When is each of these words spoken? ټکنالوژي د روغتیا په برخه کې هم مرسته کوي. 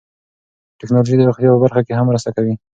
ټکنالوژي 0.79 1.15
د 1.17 1.21
روغتیا 1.27 1.49
په 1.53 1.59
برخه 1.63 1.81
کې 1.85 1.93
هم 1.97 2.05
مرسته 2.11 2.29
کوي. 2.35 2.53